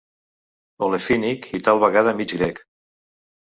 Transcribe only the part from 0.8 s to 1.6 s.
Olefínic